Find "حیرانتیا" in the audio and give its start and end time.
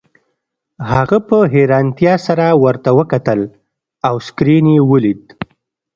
1.53-2.13